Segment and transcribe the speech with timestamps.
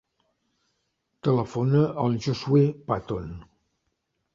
[1.29, 3.33] Telefona al Josuè Paton.